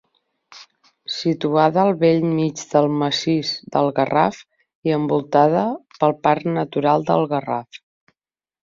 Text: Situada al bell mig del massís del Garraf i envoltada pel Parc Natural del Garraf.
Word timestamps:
Situada 1.15 1.79
al 1.81 1.91
bell 1.99 2.25
mig 2.39 2.63
del 2.71 2.89
massís 3.03 3.53
del 3.77 3.93
Garraf 4.01 4.41
i 4.89 4.97
envoltada 4.99 5.69
pel 6.01 6.19
Parc 6.27 6.51
Natural 6.61 7.09
del 7.13 7.33
Garraf. 7.37 7.85